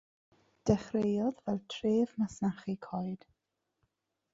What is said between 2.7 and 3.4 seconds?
coed.